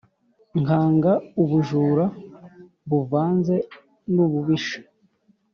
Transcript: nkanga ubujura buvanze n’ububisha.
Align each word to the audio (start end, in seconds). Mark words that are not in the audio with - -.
nkanga 0.61 1.11
ubujura 1.41 2.05
buvanze 2.89 3.55
n’ububisha. 4.13 4.79